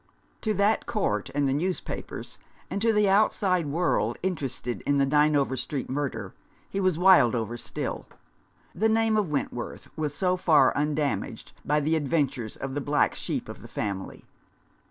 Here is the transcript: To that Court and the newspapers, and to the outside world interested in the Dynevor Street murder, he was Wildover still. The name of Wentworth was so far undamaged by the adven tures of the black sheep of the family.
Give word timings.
To 0.41 0.55
that 0.55 0.87
Court 0.87 1.29
and 1.35 1.47
the 1.47 1.53
newspapers, 1.53 2.39
and 2.71 2.81
to 2.81 2.91
the 2.91 3.07
outside 3.07 3.67
world 3.67 4.17
interested 4.23 4.81
in 4.87 4.97
the 4.97 5.05
Dynevor 5.05 5.55
Street 5.55 5.91
murder, 5.91 6.33
he 6.67 6.79
was 6.79 6.97
Wildover 6.97 7.55
still. 7.55 8.07
The 8.73 8.89
name 8.89 9.15
of 9.15 9.29
Wentworth 9.29 9.89
was 9.95 10.15
so 10.15 10.37
far 10.37 10.75
undamaged 10.75 11.51
by 11.63 11.81
the 11.81 11.93
adven 11.93 12.25
tures 12.25 12.57
of 12.57 12.73
the 12.73 12.81
black 12.81 13.13
sheep 13.13 13.47
of 13.47 13.61
the 13.61 13.67
family. 13.67 14.25